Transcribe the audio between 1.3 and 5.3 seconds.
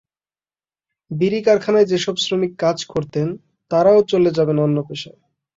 কারখানায় যেসব শ্রমিক কাজ করতেন, তাঁরা চলে যাবেন অন্য পেশায়।